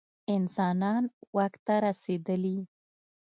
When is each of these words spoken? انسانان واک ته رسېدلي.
انسانان 0.35 1.03
واک 1.35 1.53
ته 1.65 1.75
رسېدلي. 1.85 2.57